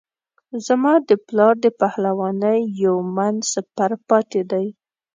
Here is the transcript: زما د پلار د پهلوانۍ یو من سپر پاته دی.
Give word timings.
زما 0.67 0.93
د 1.09 1.11
پلار 1.27 1.53
د 1.65 1.67
پهلوانۍ 1.79 2.59
یو 2.83 2.95
من 3.15 3.35
سپر 3.51 3.91
پاته 4.07 4.41
دی. 4.51 4.67